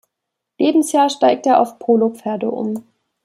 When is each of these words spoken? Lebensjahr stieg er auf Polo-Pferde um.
Lebensjahr 0.57 1.11
stieg 1.11 1.45
er 1.45 1.59
auf 1.59 1.77
Polo-Pferde 1.77 2.49
um. 2.49 2.85